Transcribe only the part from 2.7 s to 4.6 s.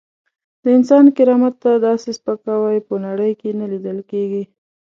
په نړۍ کې نه لیدل کېږي.